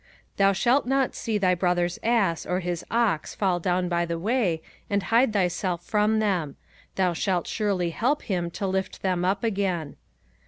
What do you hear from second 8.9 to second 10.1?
them up again.